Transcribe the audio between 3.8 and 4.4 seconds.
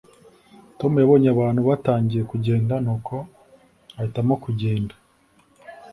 ahitamo